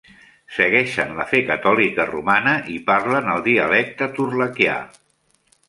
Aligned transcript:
Segueixen 0.53 1.11
la 1.19 1.25
fe 1.33 1.41
catòlica 1.49 2.07
romana 2.11 2.55
i 2.77 2.79
parlen 2.89 3.31
el 3.37 3.47
dialecte 3.51 4.11
torlakià. 4.19 4.83